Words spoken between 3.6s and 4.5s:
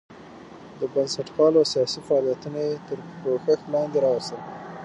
لاندې راوستل.